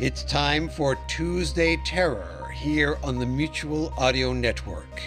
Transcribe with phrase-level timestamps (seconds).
[0.00, 5.02] It's time for Tuesday Terror here on the Mutual Audio Network.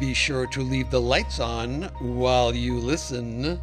[0.00, 3.60] Be sure to leave the lights on while you listen.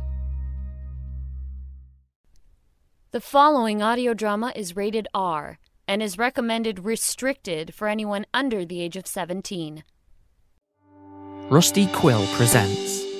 [3.11, 8.79] The following audio drama is rated R and is recommended restricted for anyone under the
[8.79, 9.83] age of 17.
[11.49, 13.12] Rusty Quill presents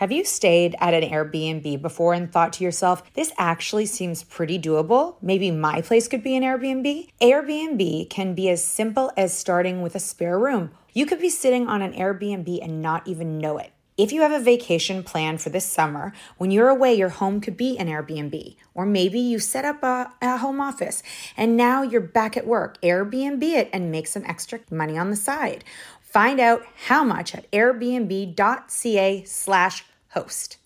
[0.00, 4.58] Have you stayed at an Airbnb before and thought to yourself, this actually seems pretty
[4.58, 5.16] doable?
[5.20, 7.08] Maybe my place could be an Airbnb?
[7.20, 10.70] Airbnb can be as simple as starting with a spare room.
[10.94, 13.72] You could be sitting on an Airbnb and not even know it.
[13.98, 17.58] If you have a vacation planned for this summer, when you're away, your home could
[17.58, 18.56] be an Airbnb.
[18.72, 21.02] Or maybe you set up a, a, home office
[21.36, 22.80] and now you're back at work.
[22.80, 25.62] Airbnb it and make some extra money on the side.
[26.00, 30.58] Find out how much at airbnb.ca slash host.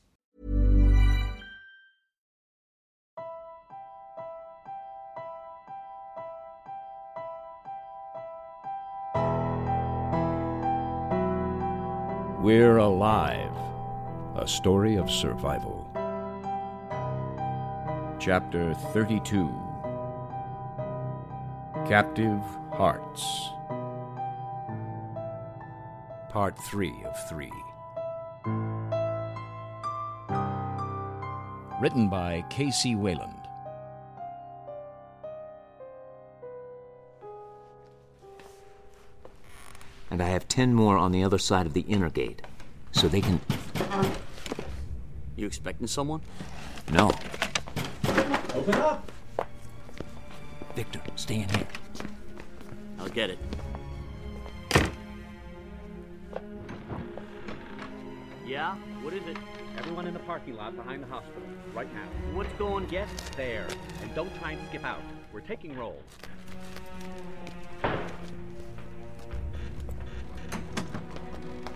[12.40, 13.56] We're Alive
[14.36, 15.90] A Story of Survival.
[18.18, 19.48] Chapter 32
[21.86, 22.40] Captive
[22.72, 23.50] Hearts.
[26.30, 27.50] Part 3 of 3.
[31.84, 32.96] Written by K.C.
[32.96, 33.34] Wayland.
[40.10, 42.40] and I have ten more on the other side of the inner gate.
[42.92, 43.38] So they can.
[45.36, 46.22] You expecting someone?
[46.90, 47.10] No.
[48.54, 49.12] Open up!
[50.74, 51.66] Victor, stay in here.
[52.98, 53.38] I'll get it.
[58.46, 58.74] Yeah?
[59.02, 59.36] What is it?
[59.76, 61.42] Everyone in the parking lot behind the hospital,
[61.74, 62.06] right now.
[62.32, 62.86] What's going?
[62.86, 63.66] Get there,
[64.02, 65.00] and don't try and skip out.
[65.32, 66.02] We're taking rolls.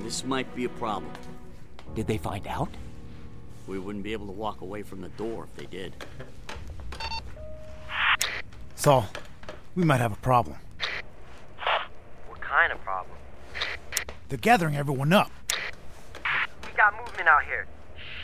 [0.00, 1.12] This might be a problem.
[1.94, 2.70] Did they find out?
[3.66, 5.92] We wouldn't be able to walk away from the door if they did.
[8.76, 9.06] Saul,
[9.75, 10.56] we might have a problem.
[12.28, 13.16] What kind of problem?
[14.28, 15.31] They're gathering everyone up.
[16.64, 17.66] We got movement out here.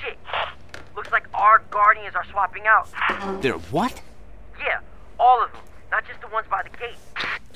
[0.04, 0.19] Shit.
[0.97, 2.88] Looks like our guardians are swapping out.
[3.41, 4.00] They're what?
[4.59, 4.81] Yeah,
[5.19, 5.60] all of them.
[5.91, 6.97] Not just the ones by the gate.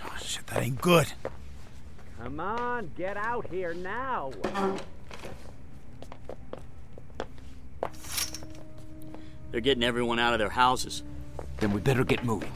[0.05, 1.13] Oh, shit, that ain't good.
[2.23, 4.33] Come on, get out here now.
[9.51, 11.03] They're getting everyone out of their houses.
[11.59, 12.53] Then we better get moving.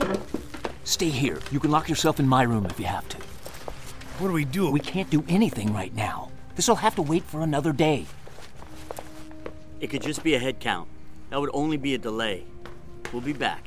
[0.84, 1.38] Stay here.
[1.50, 3.16] You can lock yourself in my room if you have to.
[4.18, 4.70] What do we do?
[4.70, 6.30] We can't do anything right now.
[6.54, 8.06] This'll have to wait for another day.
[9.82, 10.88] It could just be a head count.
[11.30, 12.44] That would only be a delay.
[13.12, 13.66] We'll be back.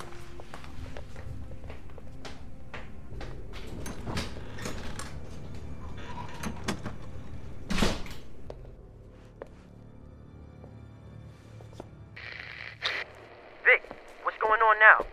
[13.66, 13.84] Vic,
[14.24, 15.06] what's going on now?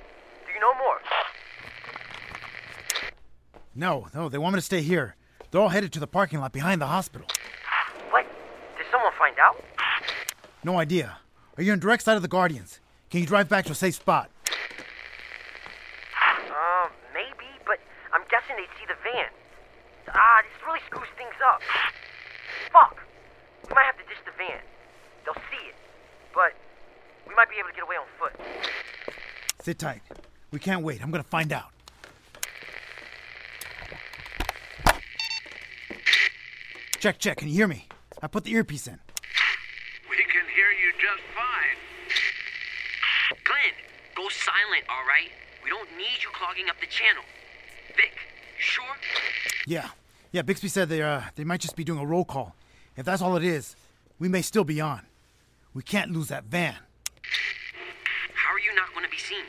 [0.46, 1.00] Do you know more?
[3.74, 5.16] No, no, they want me to stay here.
[5.50, 7.26] They're all headed to the parking lot behind the hospital.
[8.10, 8.24] What?
[8.78, 9.56] Did someone find out?
[10.64, 11.18] No idea.
[11.56, 12.80] Are you on direct side of the Guardians?
[13.10, 14.30] Can you drive back to a safe spot?
[16.48, 17.78] Um, maybe, but
[18.12, 19.30] I'm guessing they'd see the van.
[20.08, 21.60] Ah, this really screws things up.
[22.72, 22.98] Fuck.
[23.68, 24.60] We might have to ditch the van.
[25.24, 25.74] They'll see it,
[26.34, 26.54] but
[27.28, 28.32] we might be able to get away on foot.
[29.62, 30.02] Sit tight.
[30.50, 31.02] We can't wait.
[31.02, 31.70] I'm gonna find out.
[36.98, 37.38] Check, check.
[37.38, 37.88] Can you hear me?
[38.22, 39.00] I put the earpiece in.
[40.08, 41.78] We can hear you just fine.
[43.44, 43.74] Glenn,
[44.14, 45.30] go silent, all right?
[45.64, 47.22] We don't need you clogging up the channel.
[47.96, 48.12] Vic,
[48.56, 48.96] you sure?
[49.66, 49.88] Yeah.
[50.32, 52.54] Yeah, Bixby said they uh they might just be doing a roll call.
[52.96, 53.76] If that's all it is,
[54.18, 55.02] we may still be on.
[55.74, 56.76] We can't lose that van.
[58.34, 59.44] How are you not going to be seen?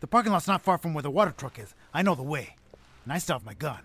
[0.00, 1.74] The parking lot's not far from where the water truck is.
[1.92, 2.56] I know the way.
[3.04, 3.80] And I still have my gun.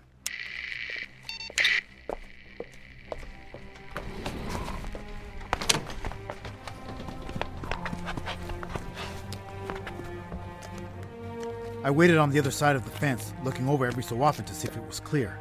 [11.86, 14.52] I waited on the other side of the fence, looking over every so often to
[14.52, 15.38] see if it was clear.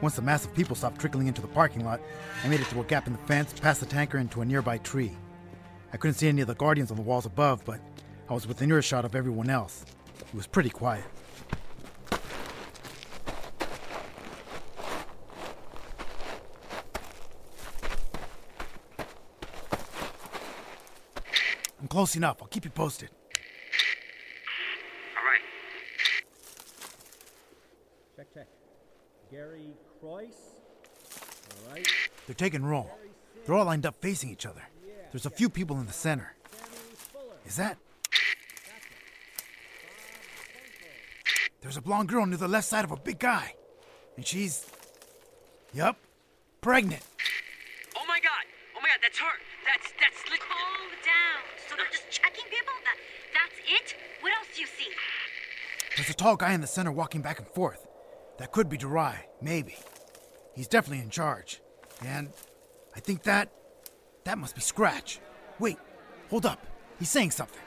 [0.00, 2.00] Once the mass of people stopped trickling into the parking lot,
[2.44, 4.78] I made it through a gap in the fence, past the tanker, into a nearby
[4.78, 5.10] tree.
[5.92, 7.80] I couldn't see any of the guardians on the walls above, but
[8.28, 9.84] I was within earshot of everyone else.
[10.20, 11.02] It was pretty quiet.
[21.80, 22.36] I'm close enough.
[22.40, 23.10] I'll keep you posted.
[25.16, 25.40] All right.
[28.16, 28.48] Check, check.
[29.30, 29.72] Gary
[30.02, 30.60] Croyce.
[31.50, 31.88] All right.
[32.30, 32.88] They're taking roll.
[33.44, 34.62] They're all lined up facing each other.
[35.10, 36.36] There's a few people in the center.
[37.44, 37.76] Is that?
[41.60, 43.56] There's a blonde girl near the left side of a big guy.
[44.16, 44.64] And she's.
[45.74, 45.96] Yup.
[46.60, 47.02] Pregnant.
[47.98, 48.44] Oh my god!
[48.76, 49.26] Oh my god, that's her!
[49.66, 50.38] That's that's lit.
[50.38, 51.42] Calm down.
[51.68, 52.74] So they're just checking people?
[52.84, 52.96] That
[53.34, 53.96] that's it?
[54.20, 54.86] What else do you see?
[55.96, 57.88] There's a tall guy in the center walking back and forth.
[58.38, 59.74] That could be Durai, maybe.
[60.54, 61.60] He's definitely in charge.
[62.04, 62.30] And
[62.96, 63.50] I think that.
[64.24, 65.20] that must be Scratch.
[65.58, 65.78] Wait,
[66.30, 66.64] hold up.
[66.98, 67.60] He's saying something.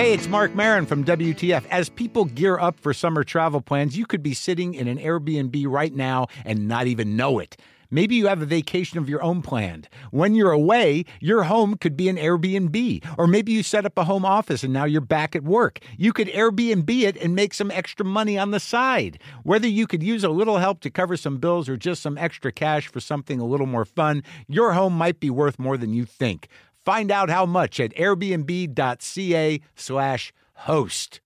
[0.00, 1.66] Hey, it's Marc Maron from WTF.
[1.68, 5.62] As people gear up for summer travel plans, you could be sitting in an Airbnb
[5.66, 7.56] right now and not even know it.
[7.90, 9.88] Maybe you have a vacation of your own planned.
[10.10, 13.04] When you're away, your home could be an Airbnb.
[13.18, 15.80] Or maybe you set up a home office and now you're back at work.
[15.96, 19.18] You could Airbnb it and make some extra money on the side.
[19.42, 22.52] Whether you could use a little help to cover some bills or just some extra
[22.52, 26.04] cash for something a little more fun, your home might be worth more than you
[26.04, 26.48] think.
[26.84, 31.20] Find out how much at airbnb.ca/slash host.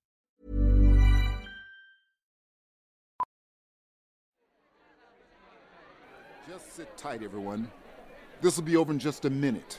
[7.04, 7.70] Tight, everyone.
[8.40, 9.78] This will be over in just a minute.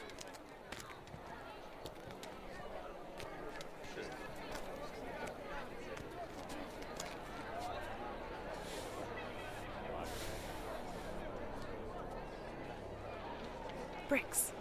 [14.08, 14.52] Bricks,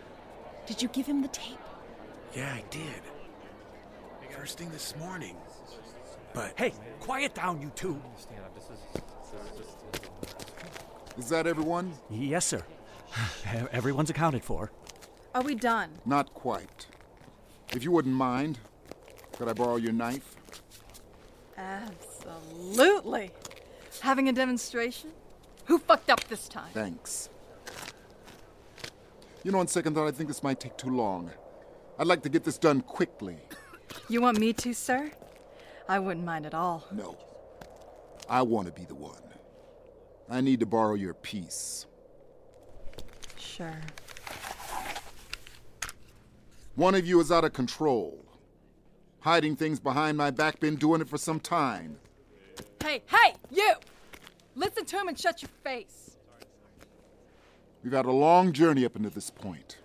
[0.65, 1.59] did you give him the tape?
[2.35, 2.83] Yeah, I did.
[4.31, 5.37] First thing this morning.
[6.33, 8.01] But Hey, quiet down, you two.
[11.17, 11.93] Is that everyone?
[12.11, 12.63] Yes, sir.
[13.73, 14.71] Everyone's accounted for.
[15.35, 15.91] Are we done?
[16.05, 16.87] Not quite.
[17.75, 18.59] If you wouldn't mind,
[19.33, 20.37] could I borrow your knife?
[21.57, 23.31] Absolutely.
[24.01, 25.11] Having a demonstration?
[25.67, 26.71] Who fucked up this time?
[26.73, 27.31] Thanks.
[29.45, 31.31] You know, on second thought, I think this might take too long.
[31.99, 33.37] I'd like to get this done quickly.
[34.09, 35.13] You want me to, sir?
[35.89, 36.85] I wouldn't mind at all.
[36.91, 37.17] No.
[38.29, 39.23] I want to be the one.
[40.29, 41.87] I need to borrow your piece.
[43.39, 43.81] Sure.
[46.75, 48.25] One of you is out of control.
[49.21, 51.99] Hiding things behind my back, been doing it for some time.
[52.83, 53.75] Hey, hey, you!
[54.55, 56.17] Listen to him and shut your face.
[57.83, 59.79] We've had a long journey up into this point.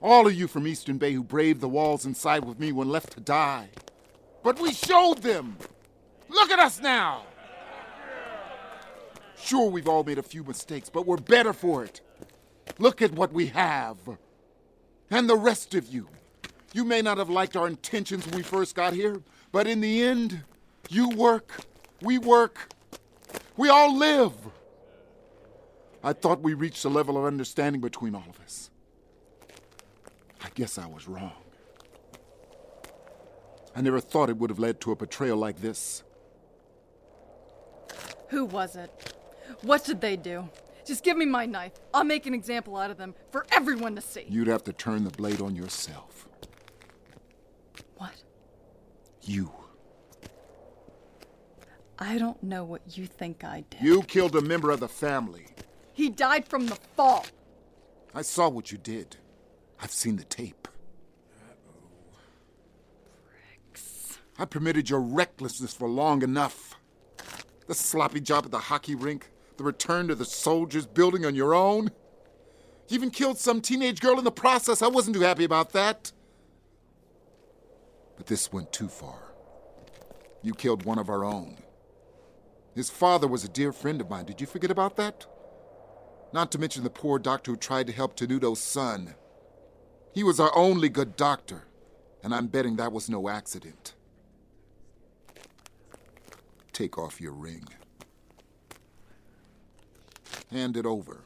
[0.00, 3.12] All of you from Eastern Bay who braved the walls inside with me when left
[3.14, 3.68] to die.
[4.42, 5.56] But we showed them!
[6.28, 7.22] Look at us now!
[9.44, 12.00] Sure, we've all made a few mistakes, but we're better for it.
[12.78, 13.98] Look at what we have.
[15.10, 16.08] And the rest of you.
[16.72, 19.20] You may not have liked our intentions when we first got here,
[19.52, 20.44] but in the end,
[20.88, 21.60] you work,
[22.00, 22.70] we work,
[23.58, 24.32] we all live.
[26.02, 28.70] I thought we reached a level of understanding between all of us.
[30.42, 31.32] I guess I was wrong.
[33.76, 36.02] I never thought it would have led to a betrayal like this.
[38.28, 39.13] Who was it?
[39.62, 40.48] What did they do?
[40.86, 41.72] Just give me my knife.
[41.92, 44.26] I'll make an example out of them for everyone to see.
[44.28, 46.28] You'd have to turn the blade on yourself.
[47.96, 48.22] What?
[49.22, 49.50] You.
[51.98, 53.80] I don't know what you think I did.
[53.80, 55.46] You killed a member of the family.
[55.92, 57.24] He died from the fall.
[58.14, 59.16] I saw what you did.
[59.80, 60.68] I've seen the tape.
[64.36, 66.74] I permitted your recklessness for long enough.
[67.66, 71.54] The sloppy job at the hockey rink, the return to the soldiers building on your
[71.54, 71.90] own.
[72.88, 74.82] You even killed some teenage girl in the process.
[74.82, 76.12] I wasn't too happy about that.
[78.16, 79.32] But this went too far.
[80.42, 81.56] You killed one of our own.
[82.74, 84.26] His father was a dear friend of mine.
[84.26, 85.26] Did you forget about that?
[86.32, 89.14] Not to mention the poor doctor who tried to help Tenuto's son.
[90.12, 91.64] He was our only good doctor,
[92.22, 93.94] and I'm betting that was no accident.
[96.72, 97.64] Take off your ring.
[100.54, 101.24] Hand it over.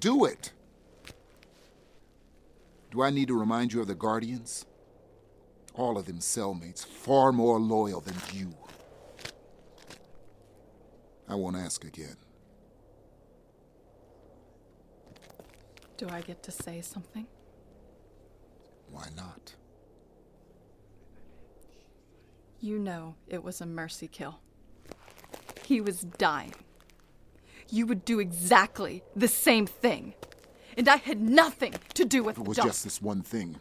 [0.00, 0.52] Do it.
[2.90, 4.64] Do I need to remind you of the Guardians?
[5.74, 8.54] All of them cellmates, far more loyal than you.
[11.28, 12.16] I won't ask again.
[15.98, 17.26] Do I get to say something?
[18.90, 19.54] Why not?
[22.60, 24.40] You know it was a mercy kill.
[25.70, 26.52] He was dying.
[27.68, 30.14] You would do exactly the same thing.
[30.76, 32.40] And I had nothing to do with it.
[32.40, 33.54] it was just this one thing,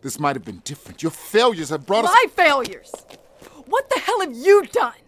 [0.00, 1.02] this might have been different.
[1.02, 2.12] Your failures have brought us.
[2.12, 2.94] My failures!
[3.66, 5.02] What the hell have you done?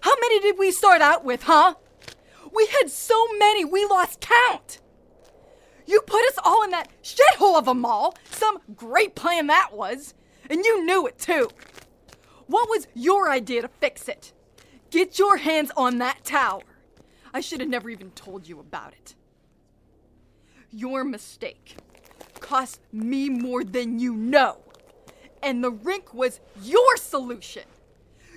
[0.00, 1.74] How many did we start out with, huh?
[2.52, 4.80] We had so many we lost count.
[5.86, 8.16] You put us all in that shithole of a mall.
[8.28, 10.14] Some great plan that was.
[10.50, 11.48] And you knew it too.
[12.48, 14.32] What was your idea to fix it?
[14.90, 16.62] Get your hands on that tower.
[17.32, 19.14] I should have never even told you about it.
[20.70, 21.76] Your mistake
[22.40, 24.58] cost me more than you know.
[25.42, 27.62] And the rink was your solution.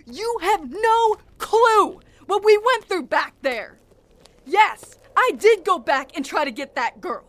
[0.05, 3.79] You have no clue what we went through back there.
[4.45, 7.25] Yes, I did go back and try to get that girl.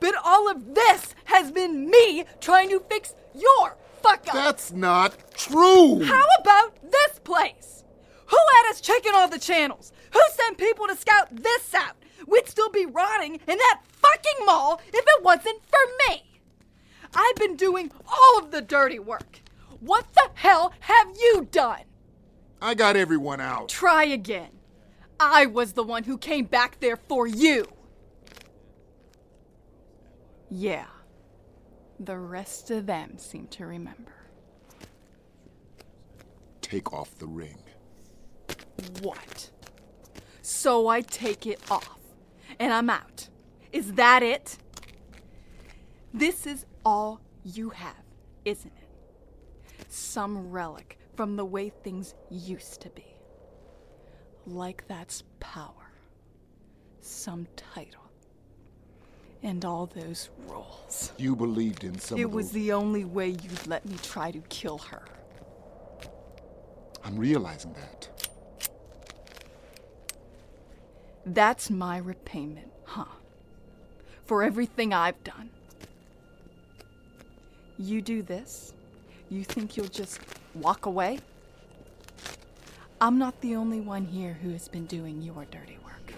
[0.00, 4.34] But all of this has been me trying to fix your fuck up.
[4.34, 6.04] That's not true.
[6.04, 7.77] How about this place?
[8.28, 9.92] Who had us checking all the channels?
[10.12, 11.96] Who sent people to scout this out?
[12.26, 16.24] We'd still be rotting in that fucking mall if it wasn't for me.
[17.14, 19.40] I've been doing all of the dirty work.
[19.80, 21.84] What the hell have you done?
[22.60, 23.68] I got everyone out.
[23.68, 24.50] Try again.
[25.20, 27.66] I was the one who came back there for you.
[30.50, 30.86] Yeah.
[32.00, 34.12] The rest of them seem to remember.
[36.60, 37.58] Take off the ring.
[39.00, 39.50] What?
[40.42, 41.98] So I take it off
[42.58, 43.28] and I'm out.
[43.72, 44.58] Is that it?
[46.12, 48.02] This is all you have,
[48.44, 49.86] isn't it?
[49.88, 53.04] Some relic from the way things used to be.
[54.46, 55.92] Like that's power,
[57.00, 58.10] some title,
[59.42, 61.12] and all those roles.
[61.18, 64.78] You believed in some it was the only way you'd let me try to kill
[64.78, 65.02] her.
[67.04, 68.08] I'm realizing that.
[71.34, 73.04] That's my repayment, huh?
[74.24, 75.50] For everything I've done.
[77.78, 78.72] You do this,
[79.28, 80.20] you think you'll just
[80.54, 81.18] walk away?
[83.00, 86.14] I'm not the only one here who has been doing your dirty work.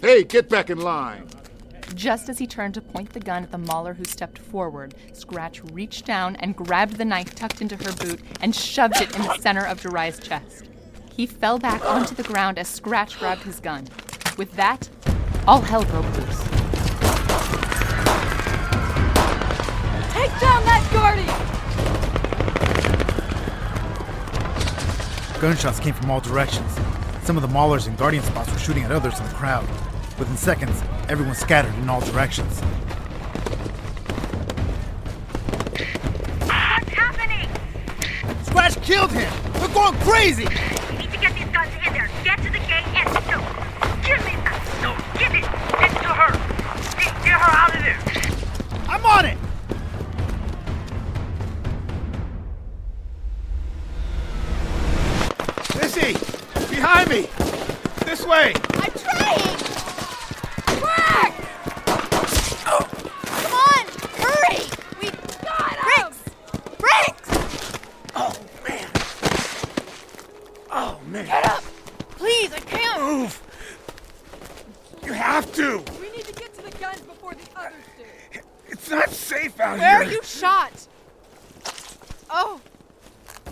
[0.00, 1.26] Hey, get back in line.
[1.96, 5.60] Just as he turned to point the gun at the mauler who stepped forward, Scratch
[5.72, 9.38] reached down and grabbed the knife tucked into her boot and shoved it in the
[9.38, 10.66] center of Jiraiya's chest.
[11.18, 13.88] He fell back onto the ground as Scratch grabbed his gun.
[14.36, 14.88] With that,
[15.48, 16.42] all hell broke loose.
[20.14, 21.26] Take down that guardian!
[25.40, 26.78] Gunshots came from all directions.
[27.24, 29.66] Some of the maulers and guardian spots were shooting at others in the crowd.
[30.20, 32.60] Within seconds, everyone scattered in all directions.
[36.46, 37.48] What's happening?
[38.44, 39.32] Scratch killed him!
[39.60, 40.46] We're going crazy!
[48.98, 49.38] I'm on it!
[55.76, 56.12] Missy!
[56.74, 57.26] Behind me!
[58.04, 58.52] This way!
[58.74, 59.56] I'm trying!
[60.80, 61.34] Quick!
[62.64, 63.84] Come on!
[64.18, 64.60] Hurry!
[65.00, 65.10] We
[65.44, 66.12] got him!
[66.78, 67.28] Bricks!
[67.30, 67.78] Bricks!
[68.16, 68.34] Oh,
[68.66, 68.88] man!
[70.70, 71.26] Oh, man!
[71.26, 71.62] Get up!
[72.16, 73.00] Please, I can't!
[73.02, 73.40] Move!
[75.04, 75.82] You have to!
[76.00, 78.40] We need to get to the guns before the others do.
[78.68, 80.08] It's not safe out Where here!
[80.08, 80.72] are you shot?
[82.30, 82.60] Oh,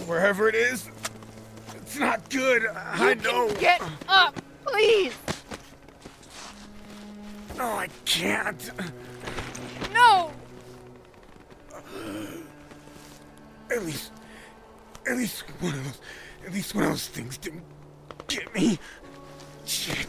[0.07, 0.88] Wherever it is,
[1.75, 2.62] it's not good.
[2.62, 3.49] you I know.
[3.49, 5.15] can get up, please!
[7.57, 8.56] No, I can't.
[9.93, 10.33] No!
[13.71, 14.13] At least,
[15.07, 16.01] at least one of those,
[16.47, 17.65] at least one of those things didn't
[18.29, 18.79] get me.
[19.65, 20.07] Shit.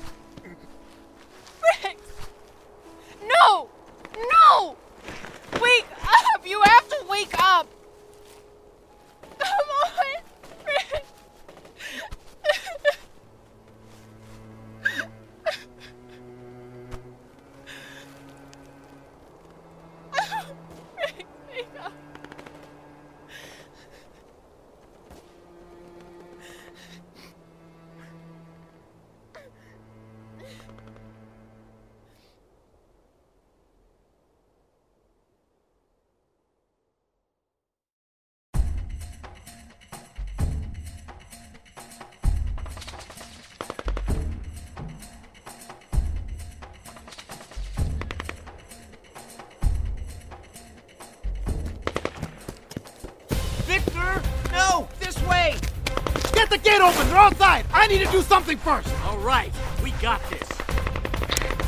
[56.87, 57.07] Open!
[57.09, 57.65] They're outside!
[57.73, 58.87] I need to do something first!
[59.03, 59.51] All right,
[59.83, 60.47] we got this.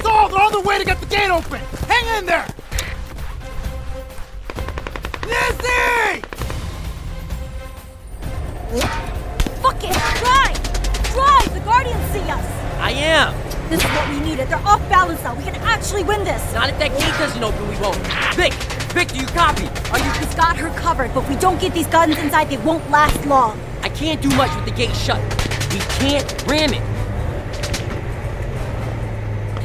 [0.02, 1.60] Saul, they're on their way to get the gate open!
[1.88, 2.48] Hang in there!
[5.28, 6.22] Lizzie!
[9.62, 9.98] Fuck it!
[10.20, 10.58] Drive!
[11.14, 11.54] Drive!
[11.54, 12.46] The Guardians see us!
[12.80, 13.36] I am!
[13.70, 14.48] This is what we needed.
[14.48, 15.36] They're off balance now.
[15.36, 16.54] We can actually win this!
[16.54, 17.98] Not if that gate doesn't open, we won't.
[18.36, 18.54] Vic!
[18.94, 19.68] Vic, do you copy?
[19.92, 20.12] Are you.
[20.20, 23.24] He's got her covered, but if we don't get these guns inside, they won't last
[23.28, 23.60] long.
[23.82, 25.22] I can't do much with the gate shut.
[25.74, 26.84] We can't ram it.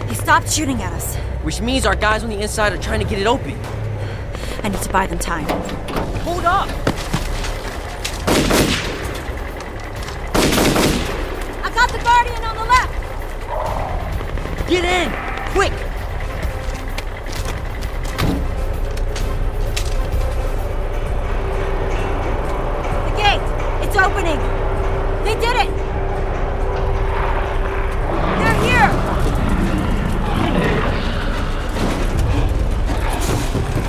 [0.09, 1.17] He stopped shooting at us.
[1.45, 3.59] Which means our guys on the inside are trying to get it open.
[4.63, 5.45] I need to buy them time.
[6.21, 6.69] Hold up!
[11.63, 12.95] I got the Guardian on the left!
[14.71, 15.13] Get in!
[15.53, 15.94] Quick!
[24.15, 24.39] Opening!
[25.25, 25.71] They did it!
[28.39, 28.91] They're here!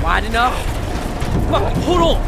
[0.04, 0.56] Wide enough?
[1.50, 2.25] Fuck, hold on!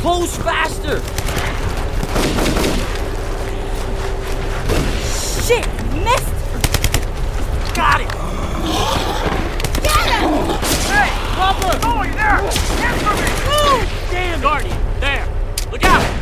[0.00, 0.98] Close faster!
[5.46, 5.66] Shit!
[6.02, 6.32] Missed!
[7.74, 8.08] Got it!
[9.82, 10.30] Get him!
[10.88, 11.10] Hey!
[11.34, 11.78] Copper!
[11.82, 12.40] Oh, you there!
[12.40, 13.28] Answer me!
[13.44, 14.08] Move!
[14.10, 14.78] Damn, Guardian!
[15.00, 15.28] There!
[15.70, 16.19] Look out!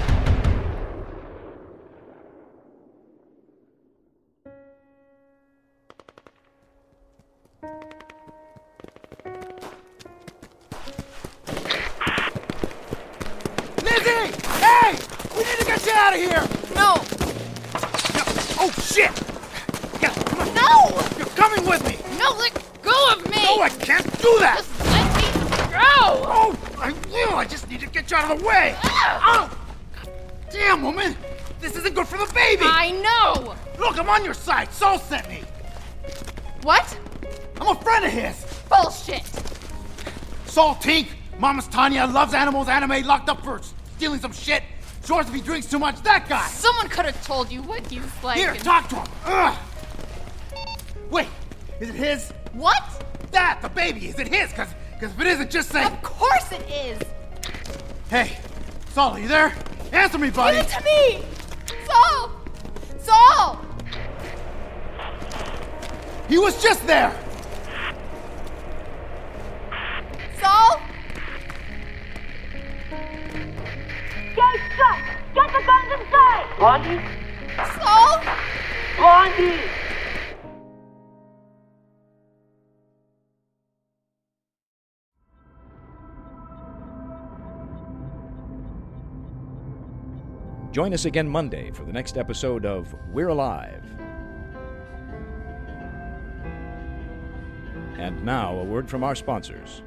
[23.49, 24.59] No, I can't do that!
[24.59, 25.23] Just let me
[25.73, 25.79] go!
[25.81, 27.35] Oh, I will!
[27.35, 28.75] I just need to get you out of the way!
[28.83, 29.51] Ah.
[29.51, 29.59] Oh!
[30.05, 30.13] God
[30.51, 31.17] damn, woman!
[31.59, 32.65] This isn't good for the baby!
[32.67, 33.55] I know!
[33.79, 34.71] Look, I'm on your side!
[34.71, 35.45] Saul sent me!
[36.61, 36.99] What?
[37.59, 38.45] I'm a friend of his!
[38.69, 39.25] Bullshit!
[40.45, 41.09] Saul Tink,
[41.39, 43.63] Mama's Tanya, loves animals, anime, locked up for
[43.97, 44.63] stealing some shit.
[45.07, 46.47] Sure if he drinks too much, that guy!
[46.49, 48.37] Someone could have told you what he's like.
[48.37, 49.09] Here, and- talk to him!
[49.25, 49.59] Ugh.
[51.11, 51.29] Wait,
[51.81, 52.31] is it his?
[52.53, 52.98] What?
[53.33, 54.53] That, the baby, is it his?
[54.53, 54.69] Cause,
[55.01, 55.85] cause if it isn't, just say.
[55.85, 56.99] Of course it is!
[58.11, 58.39] Hey,
[58.93, 59.55] Saul, are you there?
[59.93, 60.57] Answer me, buddy!
[60.57, 61.23] Give it to me!
[61.87, 62.31] Saul!
[63.01, 63.65] Saul!
[66.29, 67.19] He was just there!
[90.79, 93.83] Join us again Monday for the next episode of We're Alive.
[97.99, 99.83] And now, a word from our sponsors.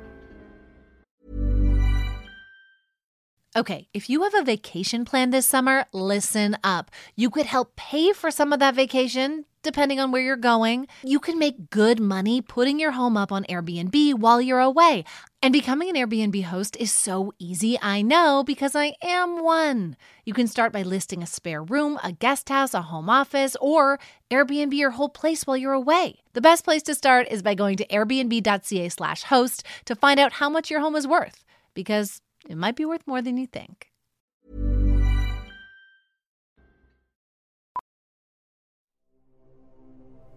[3.56, 6.92] Okay, if you have a vacation planned this summer, listen up.
[7.16, 10.88] You could help pay for some of that vacation, depending on where you're going.
[11.04, 15.06] You can make good money putting your home up on Airbnb while you're away.
[15.44, 19.98] And becoming an Airbnb host is so easy, I know, because I am one.
[20.24, 23.98] You can start by listing a spare room, a guest house, a home office, or
[24.30, 26.20] Airbnb your whole place while you're away.
[26.34, 30.48] The best place to start is by going to airbnb.ca/slash host to find out how
[30.48, 33.88] much your home is worth, because it might be worth more than you think.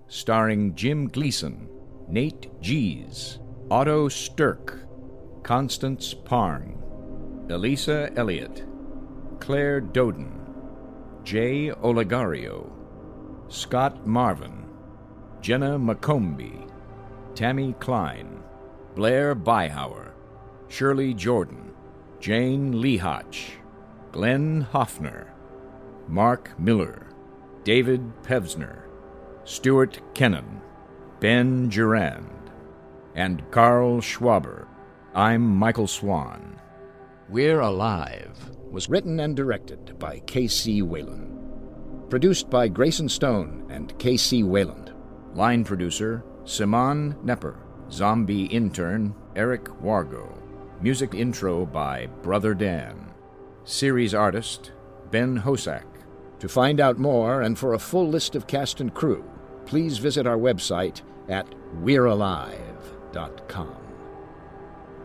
[0.09, 1.69] Starring Jim Gleason,
[2.09, 3.39] Nate Gies,
[3.71, 4.79] Otto Stirk,
[5.45, 6.75] Constance Parn,
[7.51, 8.65] Elisa Elliott,
[9.41, 10.41] Claire Doden,
[11.23, 12.73] Jay Olegario,
[13.49, 14.65] Scott Marvin,
[15.43, 16.67] Jenna McCombie,
[17.35, 18.43] Tammy Klein,
[18.95, 20.13] Blair Byhauer,
[20.69, 21.75] Shirley Jordan,
[22.21, 23.51] Jane Lehotch,
[24.13, 25.31] Glenn Hoffner,
[26.09, 27.09] Mark Miller,
[27.65, 28.85] David Pevsner,
[29.45, 30.63] Stuart Kennan,
[31.21, 32.51] Ben Durand,
[33.15, 34.69] and Carl Schwaber.
[35.17, 36.61] I'm Michael Swan.
[37.29, 38.37] We're Alive
[38.69, 40.83] was written and directed by K.C.
[40.83, 42.11] Wayland.
[42.11, 44.43] Produced by Grayson Stone and K.C.
[44.43, 44.93] Wayland.
[45.33, 47.61] Line producer Simon Nepper.
[47.93, 50.37] Zombie intern Eric Wargo.
[50.81, 53.15] Music intro by Brother Dan.
[53.63, 54.73] Series artist
[55.13, 55.87] Ben Hosack.
[56.41, 59.25] To find out more and for a full list of cast and crew,
[59.65, 61.47] please visit our website at
[61.85, 63.84] we'realive.com.